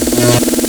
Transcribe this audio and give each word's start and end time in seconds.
Yeah. 0.00 0.59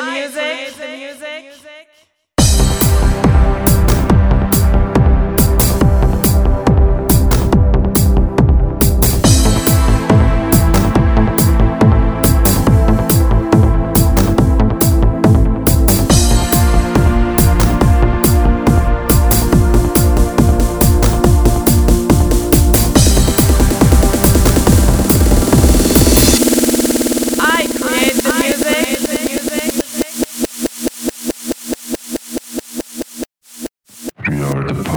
I 0.00 0.28
the 0.28 0.86
music. 0.96 1.77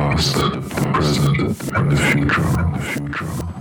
past, 0.01 0.33
the 0.33 0.61
present, 0.93 1.37
and 1.77 1.91
the 1.91 1.97
future. 1.97 3.60